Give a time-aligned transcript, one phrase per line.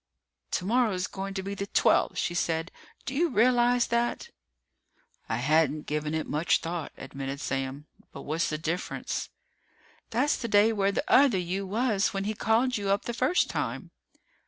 [0.49, 2.71] "Tomorrow's going to be the twelfth," she said.
[3.05, 4.29] "Do you realize that?"
[5.29, 9.29] "I hadn't given it much thought," admitted Sam, "but what's the difference?"
[10.09, 13.47] "That's the day where the other you was when he called you up the first
[13.47, 13.91] time."